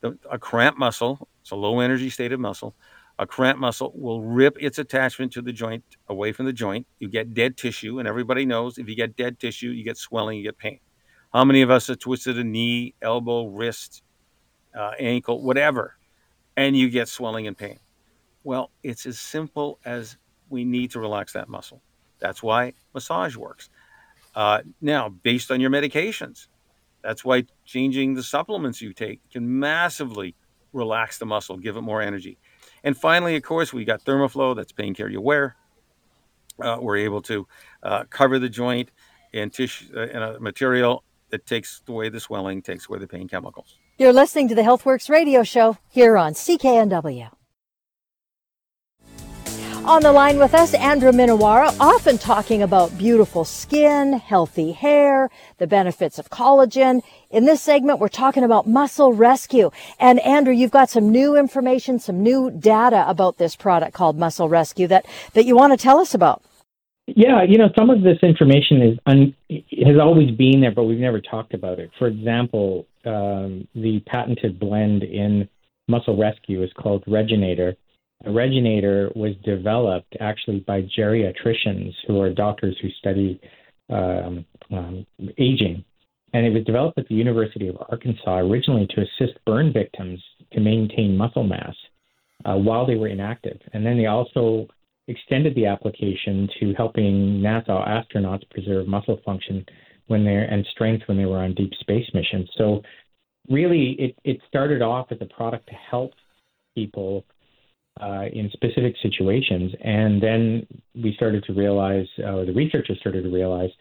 [0.02, 2.76] the, a cramp muscle, it's a low energy state of muscle,
[3.20, 6.88] a cramp muscle will rip its attachment to the joint away from the joint.
[6.98, 10.40] You get dead tissue, and everybody knows if you get dead tissue, you get swelling,
[10.40, 10.80] you get pain.
[11.32, 14.02] How many of us have twisted a knee, elbow, wrist,
[14.76, 15.98] uh, ankle, whatever,
[16.58, 17.80] and you get swelling and pain?
[18.44, 20.18] Well, it's as simple as
[20.50, 21.82] we need to relax that muscle.
[22.20, 23.70] That's why massage works.
[24.36, 26.48] Uh, now, based on your medications,
[27.04, 30.36] that's why changing the supplements you take can massively
[30.74, 32.38] relax the muscle, give it more energy.
[32.84, 35.56] And finally, of course, we got Thermoflow, that's pain care you wear.
[36.60, 37.48] Uh, we're able to
[37.84, 38.92] uh, cover the joint
[39.34, 43.28] in tissue uh, in a material that takes away the swelling, takes away the pain
[43.28, 43.78] chemicals.
[43.98, 47.32] You're listening to the Healthworx radio show here on CKNW.
[49.86, 55.66] On the line with us, Andrew Minowara, often talking about beautiful skin, healthy hair, the
[55.66, 57.02] benefits of collagen.
[57.32, 59.72] In this segment, we're talking about muscle rescue.
[60.00, 64.48] And Andrew, you've got some new information, some new data about this product called Muscle
[64.48, 66.44] Rescue that, that you want to tell us about.
[67.08, 71.00] Yeah, you know, some of this information is un, has always been there, but we've
[71.00, 71.90] never talked about it.
[71.98, 75.50] For example, um, the patented blend in
[75.88, 77.04] Muscle Rescue is called
[78.26, 83.40] Regenator, Regenator was developed actually by geriatricians who are doctors who study
[83.90, 85.06] um, um,
[85.38, 85.84] aging.
[86.34, 90.22] And it was developed at the University of Arkansas originally to assist burn victims
[90.54, 91.76] to maintain muscle mass
[92.46, 93.60] uh, while they were inactive.
[93.74, 94.68] And then they also
[95.08, 99.66] extended the application to helping NASA astronauts preserve muscle function
[100.08, 102.50] when they're and strength when they were on deep space missions.
[102.58, 102.82] So
[103.50, 106.14] really it, it started off as a product to help
[106.76, 107.26] people
[108.00, 109.74] uh, in specific situations.
[109.84, 113.72] And then we started to realize, uh, the researchers started to realize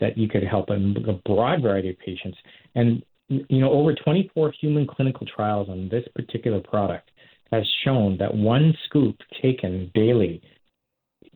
[0.00, 2.38] that you could help a, a broad variety of patients.
[2.74, 7.10] And, you know, over 24 human clinical trials on this particular product
[7.52, 10.42] has shown that one scoop taken daily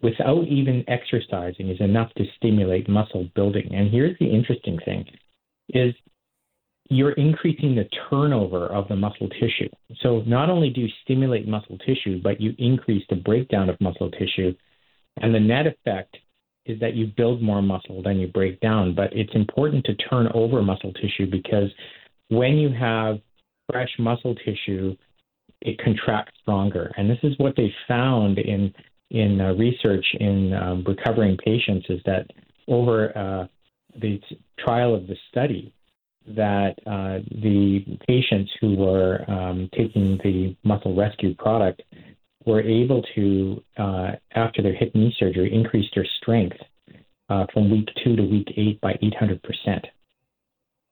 [0.02, 3.74] without even exercising is enough to stimulate muscle building.
[3.74, 5.04] And here's the interesting thing
[5.68, 5.94] is
[6.90, 9.68] you're increasing the turnover of the muscle tissue.
[10.00, 14.10] So not only do you stimulate muscle tissue, but you increase the breakdown of muscle
[14.10, 14.54] tissue.
[15.18, 16.16] And the net effect
[16.66, 18.94] is that you build more muscle than you break down.
[18.94, 21.70] But it's important to turn over muscle tissue because
[22.28, 23.20] when you have
[23.70, 24.96] fresh muscle tissue,
[25.60, 26.92] it contracts stronger.
[26.96, 28.72] And this is what they found in
[29.10, 32.26] in uh, research in um, recovering patients is that
[32.66, 33.46] over uh,
[34.00, 34.18] the
[34.58, 35.74] trial of the study,
[36.28, 41.82] that uh, the patients who were um, taking the muscle rescue product
[42.44, 46.56] were able to, uh, after their hip knee surgery, increase their strength
[47.28, 49.40] uh, from week two to week eight by 800%.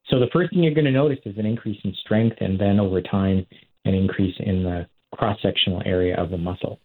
[0.08, 2.80] So the first thing you're going to notice is an increase in strength, and then
[2.80, 3.46] over time,
[3.84, 6.80] an increase in the cross-sectional area of the muscle.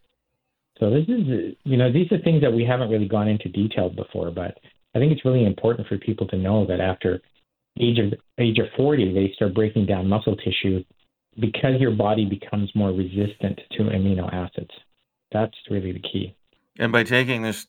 [0.79, 3.89] So this is, you know, these are things that we haven't really gone into detail
[3.89, 4.57] before, but
[4.93, 7.21] I think it's really important for people to know that after
[7.79, 10.83] age of age of 40, they start breaking down muscle tissue
[11.39, 14.71] because your body becomes more resistant to amino acids.
[15.31, 16.35] That's really the key.
[16.79, 17.67] And by taking this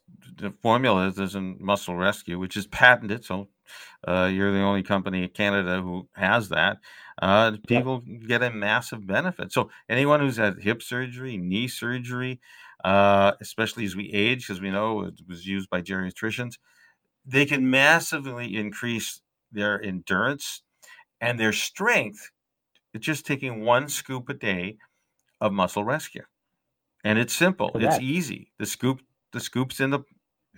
[0.62, 3.48] formula, this in Muscle Rescue, which is patented, so
[4.06, 6.78] uh, you're the only company in Canada who has that.
[7.20, 9.52] Uh, people get a massive benefit.
[9.52, 12.40] So anyone who's had hip surgery, knee surgery,
[12.84, 16.58] uh, especially as we age, because we know it was used by geriatricians,
[17.24, 20.62] they can massively increase their endurance
[21.20, 22.30] and their strength.
[22.94, 24.78] It's just taking one scoop a day
[25.40, 26.24] of muscle rescue,
[27.04, 27.70] and it's simple.
[27.74, 28.52] It's easy.
[28.58, 30.00] The scoop, the scoops in the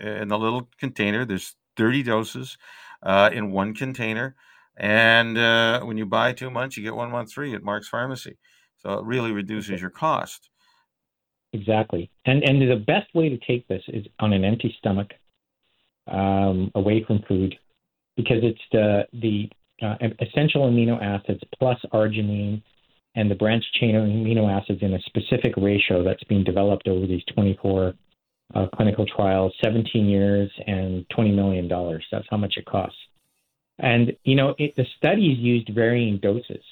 [0.00, 1.24] in the little container.
[1.24, 2.56] There's 30 doses
[3.02, 4.36] uh, in one container,
[4.76, 8.38] and uh, when you buy two months, you get one month free at Mark's Pharmacy.
[8.78, 10.50] So it really reduces your cost.
[11.52, 12.10] Exactly.
[12.24, 15.12] And and the best way to take this is on an empty stomach,
[16.06, 17.58] um, away from food,
[18.18, 19.48] because it's the the
[19.80, 22.60] uh, essential amino acids plus arginine
[23.14, 27.22] and the branched chain amino acids in a specific ratio that's being developed over these
[27.32, 27.94] 24
[28.54, 32.04] uh, clinical trials, 17 years and 20 million dollars.
[32.10, 32.98] That's how much it costs.
[33.78, 36.64] And you know, it, the studies used varying doses.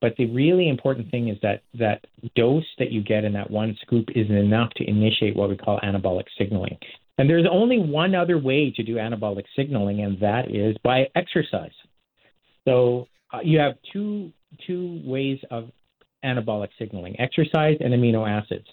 [0.00, 2.04] But the really important thing is that that
[2.36, 5.80] dose that you get in that one scoop is enough to initiate what we call
[5.80, 6.76] anabolic signaling.
[7.18, 11.72] And there's only one other way to do anabolic signaling, and that is by exercise.
[12.66, 14.32] So uh, you have two
[14.66, 15.70] two ways of
[16.24, 18.66] anabolic signaling: exercise and amino acids.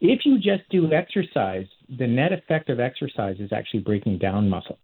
[0.00, 1.66] If you just do exercise,
[1.98, 4.78] the net effect of exercise is actually breaking down muscle.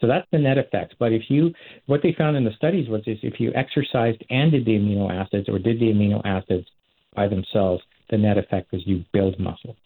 [0.00, 0.96] So that's the net effect.
[0.98, 1.52] But if you,
[1.86, 5.12] what they found in the studies was is if you exercised and did the amino
[5.12, 6.66] acids or did the amino acids
[7.14, 9.76] by themselves, the net effect was you build muscle.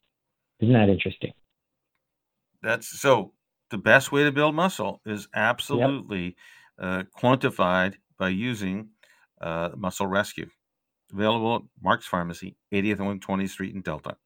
[0.60, 1.32] Isn't that interesting?
[2.62, 3.32] That's so.
[3.70, 6.34] The best way to build muscle is absolutely yep.
[6.80, 8.88] uh, quantified by using
[9.40, 10.48] uh, Muscle Rescue.
[11.12, 14.16] Available at Mark's Pharmacy, 80th and 120th Street in Delta.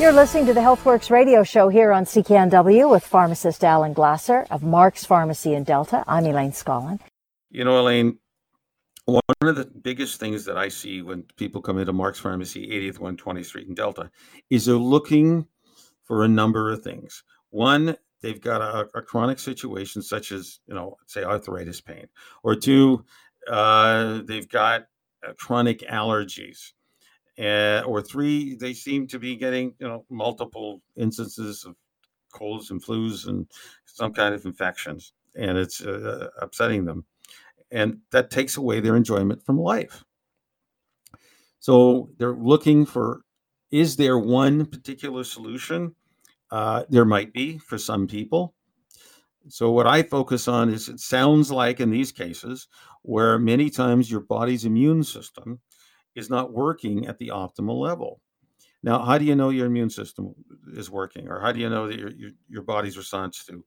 [0.00, 4.62] You're listening to the Healthworx radio show here on CKNW with pharmacist Alan Glasser of
[4.62, 6.04] Mark's Pharmacy in Delta.
[6.06, 7.00] I'm Elaine Scollin.
[7.50, 8.18] You know, Elaine,
[9.06, 12.98] one of the biggest things that I see when people come into Mark's Pharmacy, 80th
[12.98, 14.10] 120th Street in Delta,
[14.50, 15.46] is they're looking
[16.08, 17.22] for a number of things.
[17.50, 22.08] One, they've got a, a chronic situation such as, you know, say arthritis pain,
[22.42, 23.04] or two,
[23.48, 24.86] uh, they've got
[25.26, 26.72] uh, chronic allergies
[27.38, 31.76] uh, or three, they seem to be getting you know multiple instances of
[32.32, 33.46] colds and flus and
[33.84, 37.04] some kind of infections, and it's uh, upsetting them,
[37.70, 40.04] and that takes away their enjoyment from life.
[41.60, 43.20] So they're looking for:
[43.70, 45.94] is there one particular solution?
[46.50, 48.54] Uh, there might be for some people.
[49.48, 52.68] So what I focus on is it sounds like in these cases
[53.02, 55.60] where many times your body's immune system
[56.14, 58.20] is not working at the optimal level.
[58.82, 60.34] Now, how do you know your immune system
[60.74, 63.64] is working, or how do you know that your your, your body's response to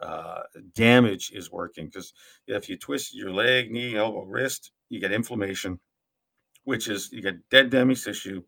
[0.00, 0.42] uh,
[0.74, 1.86] damage is working?
[1.86, 2.14] Because
[2.46, 5.80] if you twist your leg, knee, elbow, wrist, you get inflammation,
[6.64, 8.42] which is you get dead damaged tissue,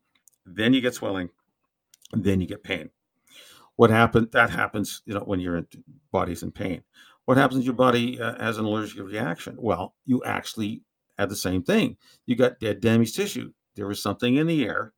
[0.47, 1.31] then you get swelling,
[2.13, 2.91] then you get pain.
[3.77, 4.29] What happened?
[4.33, 5.67] That happens, you know, when your
[6.13, 6.83] body's in pain.
[7.27, 7.65] What happens?
[7.65, 9.57] Your body uh, has an allergic reaction.
[9.59, 10.83] Well, you actually
[11.19, 11.97] had the same thing.
[12.25, 13.53] You got dead damaged tissue.
[13.75, 14.93] There was something in the air.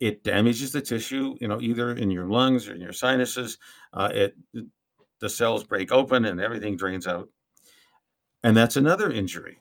[0.00, 3.58] It damages the tissue, you know, either in your lungs or in your sinuses.
[3.92, 4.36] Uh, it
[5.20, 7.28] the cells break open and everything drains out,
[8.42, 9.58] and that's another injury.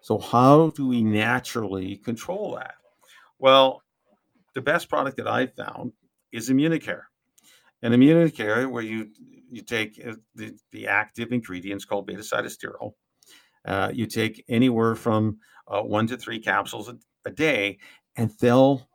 [0.00, 2.74] So how do we naturally control that?
[3.38, 3.83] Well,
[4.54, 5.92] the best product that I found
[6.32, 7.02] is Immunicare.
[7.82, 9.10] And Immunicare, where you
[9.50, 12.94] you take uh, the, the active ingredients called beta sitosterol,
[13.66, 15.38] uh, you take anywhere from
[15.68, 17.78] uh, one to three capsules a, a day,
[18.16, 18.88] and they'll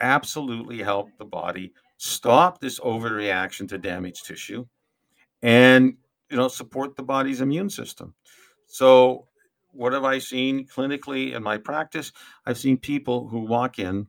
[0.00, 4.66] absolutely help the body stop this overreaction to damaged tissue
[5.42, 5.96] and
[6.28, 8.12] you know support the body's immune system
[8.66, 9.28] so
[9.70, 12.10] what have i seen clinically in my practice
[12.46, 14.04] i've seen people who walk in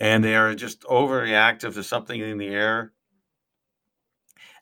[0.00, 2.92] and they are just overreactive to something in the air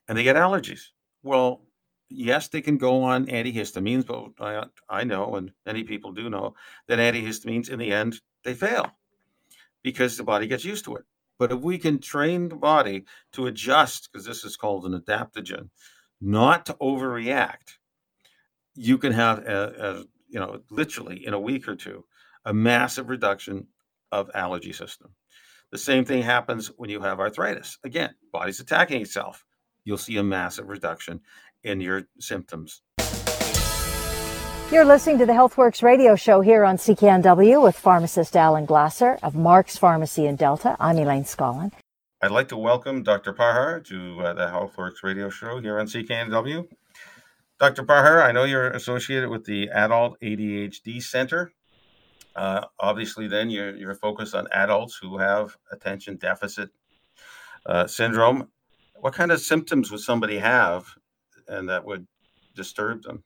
[0.08, 0.90] and they get allergies
[1.22, 1.66] well
[2.08, 6.54] yes, they can go on antihistamines, but I, I know, and many people do know,
[6.88, 8.90] that antihistamines in the end they fail
[9.82, 11.04] because the body gets used to it.
[11.38, 15.68] But if we can train the body to adjust, because this is called an adaptogen,
[16.20, 17.76] not to overreact,
[18.74, 22.04] you can have a, a, you know literally in a week or two
[22.44, 23.66] a massive reduction
[24.12, 25.10] of allergy system.
[25.76, 27.76] The same thing happens when you have arthritis.
[27.84, 29.44] Again, body's attacking itself.
[29.84, 31.20] You'll see a massive reduction
[31.64, 32.80] in your symptoms.
[34.72, 39.34] You're listening to the Healthworx radio show here on CKNW with pharmacist Alan Glasser of
[39.34, 40.78] Mark's Pharmacy in Delta.
[40.80, 41.72] I'm Elaine Scollin.
[42.22, 43.34] I'd like to welcome Dr.
[43.34, 46.66] Parhar to uh, the Healthworx radio show here on CKNW.
[47.60, 47.82] Dr.
[47.82, 51.52] Parhar, I know you're associated with the Adult ADHD Center.
[52.36, 56.68] Uh, obviously, then you're, you're focused on adults who have attention deficit
[57.64, 58.48] uh, syndrome.
[59.00, 60.86] What kind of symptoms would somebody have
[61.48, 62.06] and that would
[62.54, 63.24] disturb them?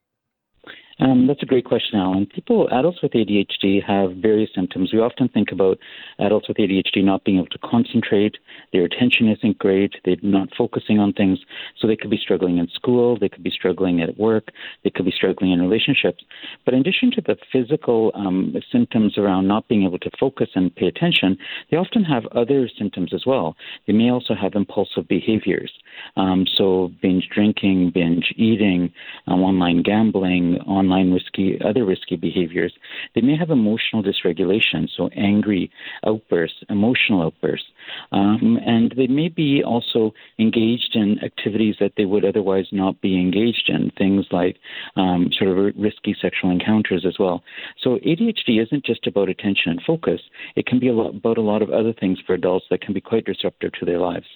[0.99, 2.27] Um, that's a great question, Alan.
[2.27, 4.93] People, adults with ADHD have various symptoms.
[4.93, 5.79] We often think about
[6.19, 8.37] adults with ADHD not being able to concentrate,
[8.73, 11.39] their attention isn't great, they're not focusing on things,
[11.79, 14.49] so they could be struggling in school, they could be struggling at work,
[14.85, 16.23] they could be struggling in relationships.
[16.65, 20.75] But in addition to the physical um, symptoms around not being able to focus and
[20.75, 21.39] pay attention,
[21.71, 23.57] they often have other symptoms as well.
[23.87, 25.73] They may also have impulsive behaviors.
[26.17, 28.93] Um, so binge drinking, binge eating,
[29.27, 32.73] um, online gambling, online risky other risky behaviors.
[33.15, 35.71] They may have emotional dysregulation, so angry
[36.07, 37.69] outbursts, emotional outbursts,
[38.13, 43.19] um, and they may be also engaged in activities that they would otherwise not be
[43.19, 44.57] engaged in, things like
[44.97, 47.43] um, sort of risky sexual encounters as well.
[47.83, 50.21] So ADHD isn't just about attention and focus;
[50.57, 52.95] it can be a lot, about a lot of other things for adults that can
[52.95, 54.27] be quite disruptive to their lives.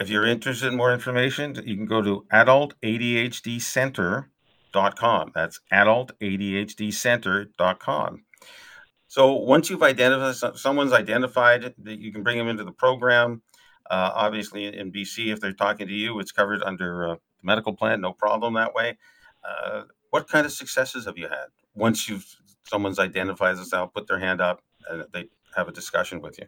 [0.00, 2.24] If you're interested in more information, you can go to
[4.72, 5.32] adultadhdcenter.com.
[5.34, 8.24] That's adultadhdcenter.com.
[9.10, 13.40] So once you've identified, someone's identified that you can bring them into the program.
[13.90, 17.74] Uh, obviously, in BC, if they're talking to you, it's covered under uh, the medical
[17.74, 18.98] plan, no problem that way.
[19.42, 22.26] Uh, what kind of successes have you had once you've
[22.64, 25.24] someone's identified as they'll put their hand up and they
[25.56, 26.44] have a discussion with you?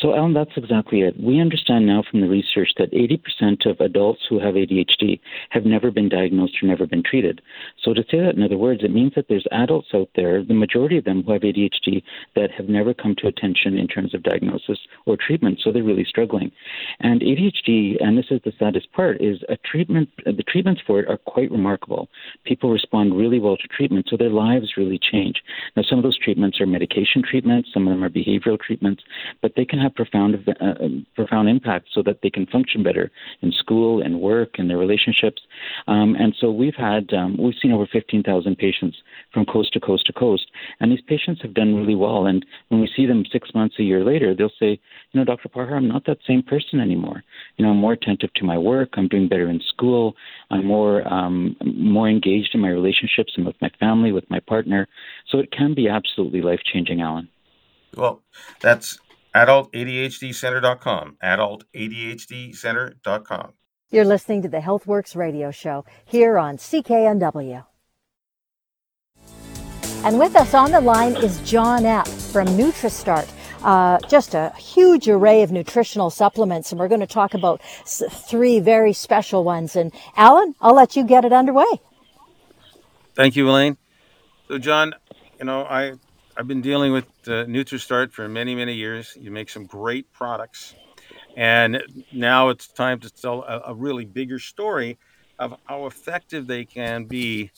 [0.00, 1.20] So, Alan, that's exactly it.
[1.20, 5.90] We understand now from the research that 80% of adults who have ADHD have never
[5.90, 7.42] been diagnosed or never been treated.
[7.84, 10.54] So, to say that in other words, it means that there's adults out there, the
[10.54, 12.02] majority of them who have ADHD,
[12.34, 15.60] that have never come to attention in terms of diagnosis or treatment.
[15.62, 16.50] So, they're really struggling.
[17.00, 21.10] And ADHD, and this is the saddest part, is a treatment, the treatments for it
[21.10, 22.08] are quite remarkable.
[22.44, 25.42] People respond really well to treatment, so their lives really change.
[25.76, 29.02] Now, some of those treatments are medication treatments, some of them are behavioral treatments,
[29.42, 30.74] but they can have profound uh,
[31.14, 33.10] profound impact so that they can function better
[33.42, 35.42] in school and work and their relationships.
[35.86, 38.96] Um, and so we've had um, we've seen over 15,000 patients
[39.32, 40.46] from coast to coast to coast,
[40.80, 42.26] and these patients have done really well.
[42.26, 44.78] And when we see them six months, a year later, they'll say,
[45.12, 45.48] you know, Dr.
[45.48, 47.22] Parhar, I'm not that same person anymore.
[47.56, 48.90] You know, I'm more attentive to my work.
[48.94, 50.14] I'm doing better in school.
[50.50, 54.88] I'm more um, more engaged in my relationships and with my family, with my partner.
[55.28, 57.28] So it can be absolutely life changing, Alan.
[57.96, 58.22] Well,
[58.60, 58.98] that's
[59.34, 61.16] adultadhdcenter.com.
[61.22, 63.52] Adultadhdcenter.com.
[63.90, 67.64] You're listening to the Healthworx radio show here on CKNW.
[70.04, 73.28] And with us on the line is John Epp from NutriStart.
[73.62, 78.60] Uh, just a huge array of nutritional supplements, and we're going to talk about three
[78.60, 79.76] very special ones.
[79.76, 81.66] And Alan, I'll let you get it underway.
[83.14, 83.76] Thank you, Elaine.
[84.48, 84.94] So, John,
[85.38, 85.92] you know, I
[86.40, 89.14] I've been dealing with uh, NutriStart for many, many years.
[89.20, 90.74] You make some great products.
[91.36, 91.82] And
[92.14, 94.96] now it's time to tell a, a really bigger story
[95.38, 97.50] of how effective they can be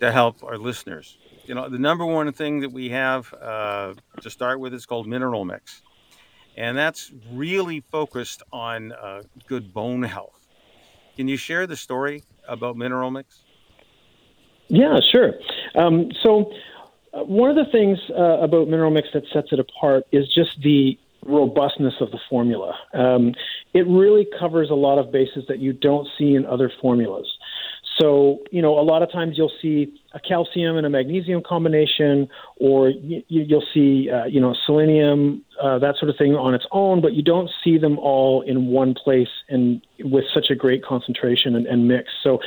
[0.00, 1.18] to help our listeners.
[1.44, 5.06] You know, the number one thing that we have uh, to start with is called
[5.06, 5.82] Mineral Mix.
[6.56, 10.48] And that's really focused on uh, good bone health.
[11.14, 13.42] Can you share the story about Mineral Mix?
[14.68, 15.32] Yeah, sure.
[15.74, 16.52] Um, so,
[17.12, 20.98] one of the things uh, about Mineral Mix that sets it apart is just the
[21.26, 22.74] robustness of the formula.
[22.94, 23.34] Um,
[23.74, 27.26] it really covers a lot of bases that you don't see in other formulas.
[28.00, 32.28] So, you know, a lot of times you'll see a calcium and a magnesium combination,
[32.56, 36.64] or you, will see, uh, you know, selenium, uh, that sort of thing on its
[36.72, 40.82] own, but you don't see them all in one place and with such a great
[40.82, 42.08] concentration and, and mix.
[42.22, 42.38] So,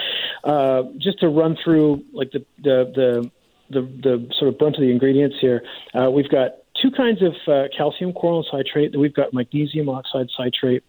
[0.44, 3.32] uh, just to run through like the the the
[3.74, 5.64] the, the sort of brunt of the ingredients here.
[5.94, 6.52] Uh, we've got
[6.82, 8.98] two kinds of uh, calcium chloral citrate.
[8.98, 10.84] We've got magnesium oxide citrate,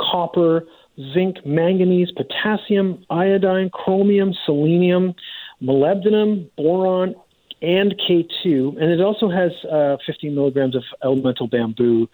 [0.00, 0.66] copper,
[1.12, 5.14] zinc, manganese, potassium, iodine, chromium, selenium,
[5.62, 7.14] molybdenum, boron,
[7.62, 8.80] and K2.
[8.80, 12.08] And it also has uh, 15 milligrams of elemental bamboo,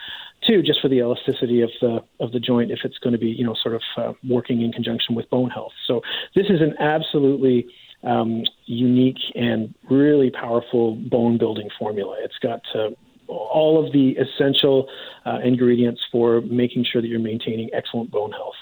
[0.47, 3.29] too, just for the elasticity of the of the joint if it's going to be,
[3.29, 5.73] you know, sort of uh, working in conjunction with bone health.
[5.87, 6.03] So
[6.35, 7.67] this is an absolutely
[8.05, 12.17] um, unique and really powerful bone building formula.
[12.21, 12.91] It's got uh,
[13.29, 14.89] all of the essential
[15.25, 18.55] uh, ingredients for making sure that you're maintaining excellent bone health.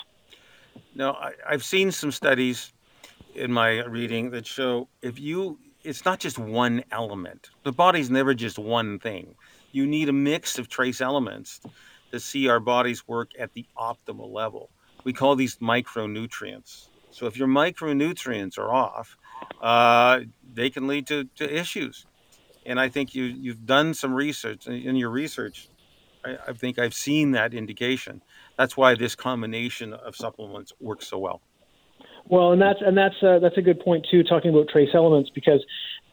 [0.94, 2.72] Now, I, I've seen some studies
[3.34, 7.50] in my reading that show if you, it's not just one element.
[7.64, 9.34] The body's never just one thing.
[9.72, 11.60] You need a mix of trace elements
[12.10, 14.70] to see our bodies work at the optimal level.
[15.04, 16.88] We call these micronutrients.
[17.12, 19.16] So if your micronutrients are off,
[19.60, 20.20] uh,
[20.54, 22.06] they can lead to, to issues.
[22.66, 25.68] And I think you you've done some research in your research.
[26.24, 28.22] I, I think I've seen that indication.
[28.58, 31.40] That's why this combination of supplements works so well.
[32.28, 34.22] Well, and that's and that's uh, that's a good point too.
[34.22, 35.64] Talking about trace elements because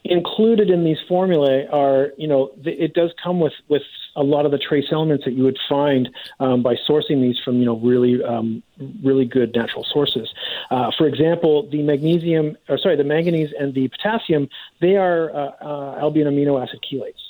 [0.03, 3.81] included in these formulae are, you know, it does come with with
[4.17, 6.09] a lot of the trace elements that you would find
[6.39, 8.61] um, by sourcing these from, you know, really um,
[9.03, 10.27] really good natural sources.
[10.69, 14.49] Uh, for example, the magnesium, or sorry, the manganese and the potassium,
[14.81, 17.23] they are uh, uh, Albion amino acid chelates.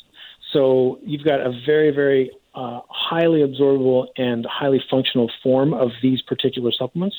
[0.53, 6.23] So you've got a very, very uh, highly absorbable and highly functional form of these
[6.23, 7.15] particular supplements.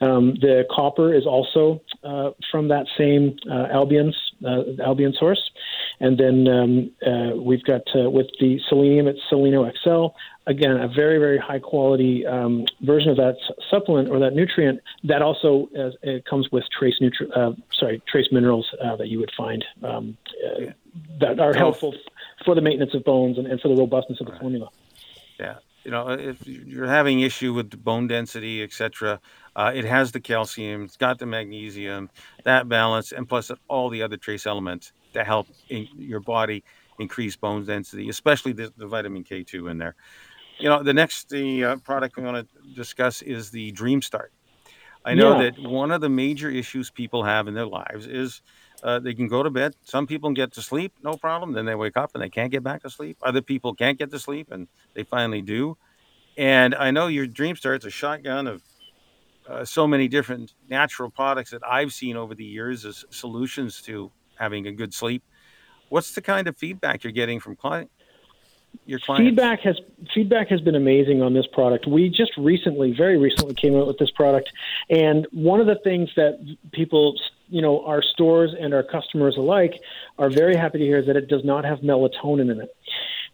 [0.00, 4.16] Um, the copper is also uh, from that same uh, Albion's
[4.46, 5.50] uh, Albion source,
[5.98, 10.14] and then um, uh, we've got uh, with the selenium, it's Seleno XL.
[10.48, 13.36] Again, a very very high quality um, version of that
[13.68, 18.68] supplement or that nutrient that also it comes with trace nutri- sorry trace minerals
[18.98, 20.16] that you would find um,
[21.18, 21.92] that are helpful
[22.44, 24.40] for the maintenance of bones and, and for the robustness of the right.
[24.40, 24.68] formula.
[25.38, 29.20] Yeah, you know, if you're having issue with bone density, etc.,
[29.54, 32.10] uh, it has the calcium, it's got the magnesium,
[32.42, 36.64] that balance, and plus all the other trace elements that help in your body
[36.98, 39.94] increase bone density, especially the, the vitamin K2 in there.
[40.58, 44.32] You know, the next the uh, product we want to discuss is the Dream Start.
[45.04, 45.50] I know yeah.
[45.50, 48.42] that one of the major issues people have in their lives is
[48.82, 49.74] uh, they can go to bed.
[49.84, 51.52] Some people get to sleep, no problem.
[51.52, 53.16] Then they wake up and they can't get back to sleep.
[53.22, 55.76] Other people can't get to sleep and they finally do.
[56.36, 58.62] And I know your Dream Start's a shotgun of
[59.48, 64.10] uh, so many different natural products that I've seen over the years as solutions to
[64.34, 65.22] having a good sleep.
[65.88, 67.90] What's the kind of feedback you're getting from client,
[68.86, 69.28] your clients?
[69.28, 69.80] Feedback has
[70.12, 71.86] feedback has been amazing on this product.
[71.86, 74.50] We just recently, very recently, came out with this product,
[74.90, 76.38] and one of the things that
[76.72, 77.16] people
[77.48, 79.80] you know, our stores and our customers alike
[80.18, 82.74] are very happy to hear that it does not have melatonin in it.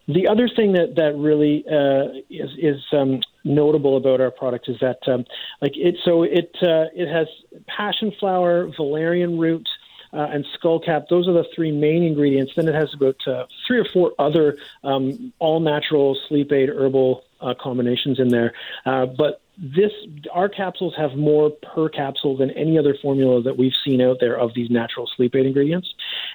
[0.07, 4.77] The other thing that that really uh, is is um, notable about our product is
[4.81, 5.25] that um,
[5.61, 7.27] like it so it uh, it has
[7.67, 9.67] passion flower, valerian root,
[10.11, 11.07] uh, and skullcap.
[11.09, 12.53] Those are the three main ingredients.
[12.55, 17.23] Then it has about uh, three or four other um, all natural sleep aid herbal
[17.43, 18.53] uh, combinations in there.
[18.85, 19.91] Uh, but this
[20.31, 24.35] our capsules have more per capsule than any other formula that we've seen out there
[24.37, 25.93] of these natural sleep aid ingredients.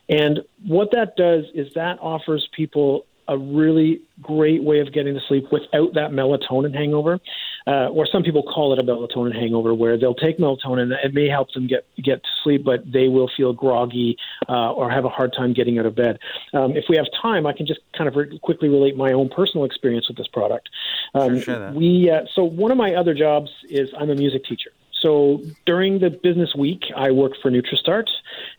[0.09, 5.20] And what that does is that offers people a really great way of getting to
[5.29, 7.20] sleep without that melatonin hangover,
[7.66, 10.83] uh, or some people call it a melatonin hangover, where they'll take melatonin.
[10.83, 14.16] And it may help them get get to sleep, but they will feel groggy
[14.49, 16.18] uh, or have a hard time getting out of bed.
[16.55, 19.29] Um, if we have time, I can just kind of re- quickly relate my own
[19.29, 20.68] personal experience with this product.
[21.14, 24.70] Um, sure we uh, so one of my other jobs is I'm a music teacher.
[25.01, 28.09] So during the business week, I work for NutriStart,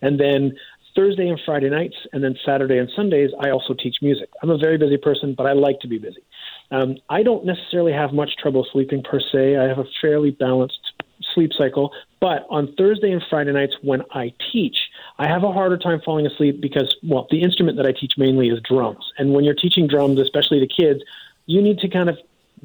[0.01, 0.57] and then
[0.95, 4.29] Thursday and Friday nights, and then Saturday and Sundays, I also teach music.
[4.41, 6.23] I'm a very busy person, but I like to be busy.
[6.71, 9.57] Um, I don't necessarily have much trouble sleeping per se.
[9.57, 10.79] I have a fairly balanced
[11.33, 14.77] sleep cycle, but on Thursday and Friday nights when I teach,
[15.17, 18.49] I have a harder time falling asleep because, well, the instrument that I teach mainly
[18.49, 19.11] is drums.
[19.17, 21.01] And when you're teaching drums, especially to kids,
[21.45, 22.17] you need to kind of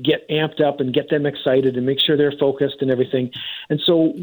[0.03, 3.31] get amped up and get them excited and make sure they're focused and everything.
[3.70, 4.14] And so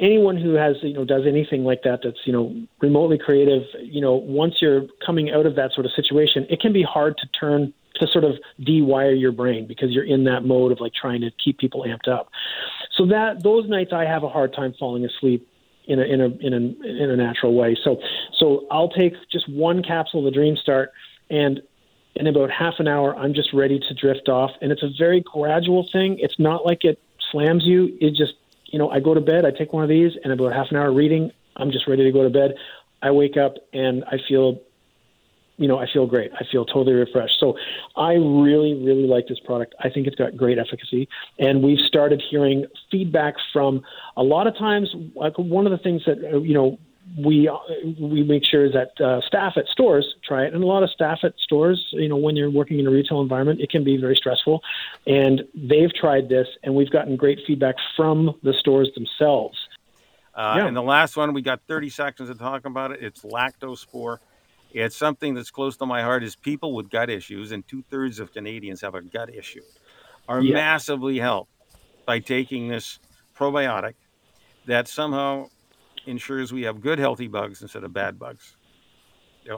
[0.00, 4.00] anyone who has you know does anything like that that's you know remotely creative you
[4.00, 7.26] know once you're coming out of that sort of situation it can be hard to
[7.38, 11.20] turn to sort of de-wire your brain because you're in that mode of like trying
[11.20, 12.30] to keep people amped up.
[12.96, 15.46] So that those nights i have a hard time falling asleep
[15.86, 17.76] in a in a in a in a natural way.
[17.84, 18.00] So
[18.38, 20.92] so i'll take just one capsule of the dream start
[21.28, 21.60] and
[22.16, 24.50] in about half an hour i'm just ready to drift off.
[24.60, 26.18] And it's a very gradual thing.
[26.18, 27.96] It's not like it slams you.
[28.00, 28.34] It just
[28.70, 30.76] you know, I go to bed, I take one of these, and about half an
[30.76, 32.54] hour reading, I'm just ready to go to bed.
[33.02, 34.60] I wake up and I feel,
[35.56, 36.30] you know, I feel great.
[36.34, 37.38] I feel totally refreshed.
[37.40, 37.56] So
[37.96, 39.74] I really, really like this product.
[39.80, 41.08] I think it's got great efficacy.
[41.38, 43.82] And we've started hearing feedback from
[44.16, 46.78] a lot of times, like one of the things that, uh, you know,
[47.18, 47.50] we
[47.98, 51.20] we make sure that uh, staff at stores try it, and a lot of staff
[51.24, 54.14] at stores, you know, when you're working in a retail environment, it can be very
[54.14, 54.62] stressful.
[55.06, 59.58] And they've tried this, and we've gotten great feedback from the stores themselves.
[60.34, 60.66] Uh, Yeah.
[60.66, 63.02] And the last one, we got 30 seconds to talk about it.
[63.02, 64.18] It's lactospore.
[64.72, 66.22] It's something that's close to my heart.
[66.22, 69.62] Is people with gut issues, and two thirds of Canadians have a gut issue,
[70.28, 70.54] are Yeah.
[70.54, 71.50] massively helped
[72.06, 73.00] by taking this
[73.36, 73.94] probiotic
[74.66, 75.48] that somehow
[76.06, 78.56] ensures we have good, healthy bugs instead of bad bugs.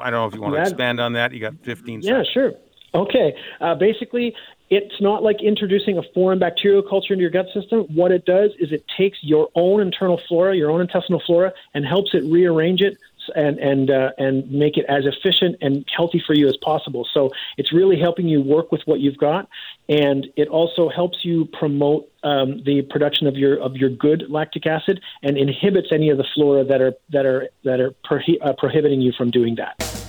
[0.00, 1.32] I don't know if you want to expand on that.
[1.32, 2.52] You got 15 Yeah, sure.
[2.94, 3.34] Okay.
[3.60, 4.34] Uh, basically,
[4.70, 7.86] it's not like introducing a foreign bacterial culture into your gut system.
[7.94, 11.84] What it does is it takes your own internal flora, your own intestinal flora, and
[11.84, 12.96] helps it rearrange it
[13.34, 17.06] and and uh, and make it as efficient and healthy for you as possible.
[17.12, 19.48] So it's really helping you work with what you've got,
[19.88, 24.66] and it also helps you promote um, the production of your of your good lactic
[24.66, 27.94] acid and inhibits any of the flora that are that are that are
[28.42, 30.01] uh, prohibiting you from doing that.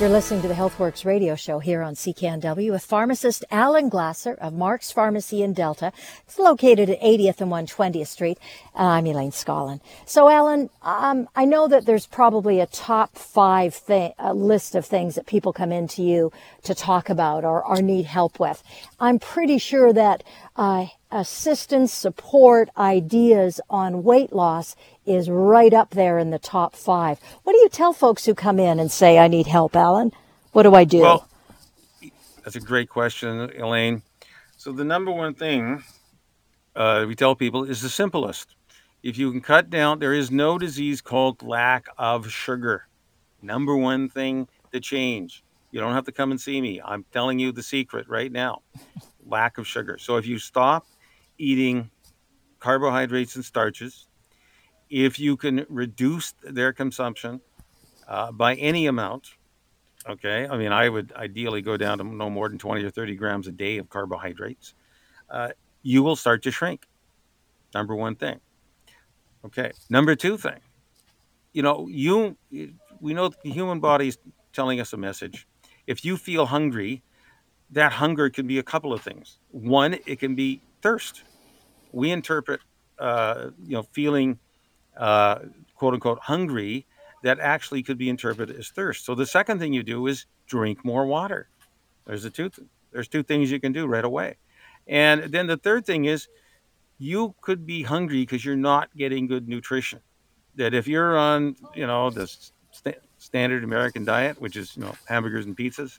[0.00, 4.54] You're listening to the Healthworx radio show here on CKNW with pharmacist Alan Glasser of
[4.54, 5.92] Mark's Pharmacy in Delta.
[6.24, 8.38] It's located at 80th and 120th Street.
[8.76, 9.80] I'm Elaine Scollin.
[10.06, 15.16] So, Alan, um, I know that there's probably a top five a list of things
[15.16, 16.30] that people come into you
[16.62, 18.62] to talk about or, or need help with.
[19.00, 20.22] I'm pretty sure that
[20.58, 27.20] uh, assistance, support, ideas on weight loss is right up there in the top five.
[27.44, 30.12] What do you tell folks who come in and say, I need help, Alan?
[30.52, 31.00] What do I do?
[31.00, 31.28] Well,
[32.44, 34.02] that's a great question, Elaine.
[34.56, 35.84] So the number one thing
[36.74, 38.56] uh, we tell people is the simplest.
[39.02, 42.88] If you can cut down, there is no disease called lack of sugar.
[43.40, 45.44] Number one thing to change.
[45.70, 46.80] You don't have to come and see me.
[46.84, 48.62] I'm telling you the secret right now.
[49.28, 49.98] Lack of sugar.
[49.98, 50.86] So if you stop
[51.38, 51.90] eating
[52.58, 54.08] carbohydrates and starches,
[54.90, 57.40] if you can reduce their consumption
[58.08, 59.30] uh, by any amount,
[60.08, 60.48] Okay.
[60.48, 63.46] I mean, I would ideally go down to no more than 20 or 30 grams
[63.46, 64.74] a day of carbohydrates.
[65.28, 65.50] Uh,
[65.82, 66.86] you will start to shrink.
[67.74, 68.40] Number one thing.
[69.44, 69.72] Okay.
[69.90, 70.60] Number two thing.
[71.52, 72.36] You know, you
[73.00, 74.18] we know the human body is
[74.52, 75.46] telling us a message.
[75.86, 77.02] If you feel hungry,
[77.70, 79.38] that hunger can be a couple of things.
[79.50, 81.22] One, it can be thirst.
[81.92, 82.60] We interpret,
[82.98, 84.38] uh, you know, feeling
[84.96, 85.40] uh,
[85.74, 86.86] quote unquote hungry
[87.22, 89.04] that actually could be interpreted as thirst.
[89.04, 91.48] So the second thing you do is drink more water.
[92.06, 92.50] There's the two.
[92.90, 94.36] There's two things you can do right away,
[94.86, 96.28] and then the third thing is
[96.98, 100.00] you could be hungry because you're not getting good nutrition.
[100.56, 102.26] That if you're on, you know, the
[102.70, 105.98] st- standard American diet, which is you know hamburgers and pizzas,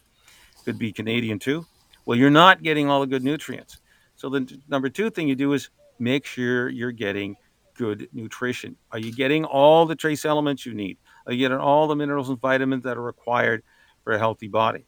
[0.66, 1.66] could be Canadian too.
[2.06, 3.80] Well, you're not getting all the good nutrients.
[4.16, 7.36] So the number two thing you do is make sure you're getting
[7.76, 8.76] good nutrition.
[8.92, 10.98] Are you getting all the trace elements you need?
[11.26, 13.64] Are you getting all the minerals and vitamins that are required
[14.04, 14.86] for a healthy body?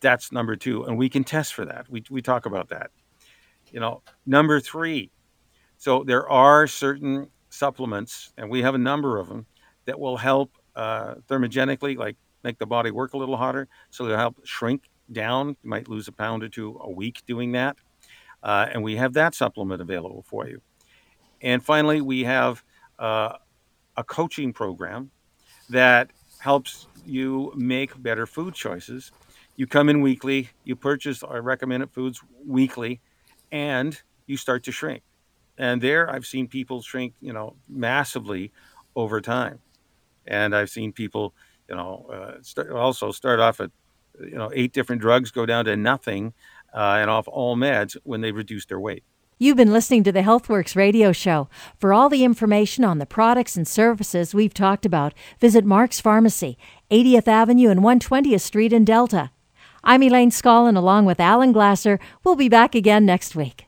[0.00, 0.84] That's number two.
[0.84, 1.88] And we can test for that.
[1.88, 2.90] We, we talk about that.
[3.72, 5.10] You know, number three.
[5.78, 9.46] So there are certain supplements, and we have a number of them
[9.86, 12.16] that will help uh, thermogenically, like
[12.48, 13.68] make the body work a little hotter.
[13.90, 14.80] So they'll help shrink
[15.12, 15.56] down.
[15.62, 17.76] You might lose a pound or two a week doing that.
[18.42, 20.60] Uh, and we have that supplement available for you.
[21.42, 22.64] And finally, we have
[22.98, 23.34] uh,
[23.96, 25.10] a coaching program
[25.68, 29.12] that helps you make better food choices.
[29.56, 33.00] You come in weekly, you purchase our recommended foods weekly,
[33.52, 35.02] and you start to shrink.
[35.58, 38.52] And there, I've seen people shrink, you know, massively
[38.94, 39.58] over time.
[40.26, 41.34] And I've seen people,
[41.68, 43.70] you know, uh, start, also start off at,
[44.20, 46.32] you know, eight different drugs, go down to nothing,
[46.74, 49.04] uh, and off all meds when they reduce their weight.
[49.40, 51.48] You've been listening to the Healthworx radio show.
[51.78, 56.58] For all the information on the products and services we've talked about, visit Mark's Pharmacy,
[56.90, 59.30] 80th Avenue and 120th Street in Delta.
[59.84, 62.00] I'm Elaine Scollin along with Alan Glasser.
[62.24, 63.67] We'll be back again next week.